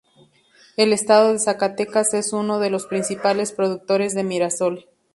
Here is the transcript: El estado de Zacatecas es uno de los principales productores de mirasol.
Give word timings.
El 0.77 0.93
estado 0.93 1.31
de 1.31 1.37
Zacatecas 1.37 2.15
es 2.15 2.33
uno 2.33 2.57
de 2.57 2.71
los 2.71 2.87
principales 2.87 3.51
productores 3.51 4.15
de 4.15 4.23
mirasol. 4.23 4.87